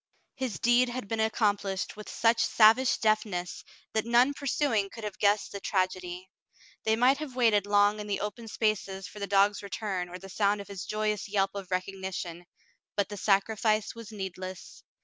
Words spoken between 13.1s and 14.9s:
sacrifice was needless.